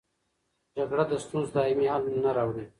[0.77, 2.65] جګړه د ستونزو دایمي حل نه راوړي.